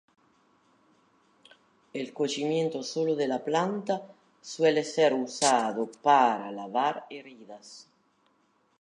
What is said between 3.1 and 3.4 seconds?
de